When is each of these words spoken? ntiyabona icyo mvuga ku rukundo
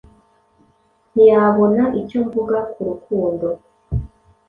ntiyabona 1.11 1.83
icyo 1.99 2.17
mvuga 2.25 2.57
ku 2.71 2.79
rukundo 2.89 3.47